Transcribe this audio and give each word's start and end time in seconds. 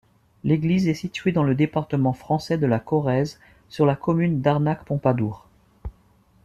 L'église 0.43 0.87
est 0.87 0.95
située 0.95 1.31
dans 1.31 1.43
le 1.43 1.53
département 1.53 2.13
français 2.13 2.57
de 2.57 2.65
la 2.65 2.79
Corrèze, 2.79 3.39
sur 3.69 3.85
la 3.85 3.95
commune 3.95 4.41
d'Arnac-Pompadour. 4.41 5.45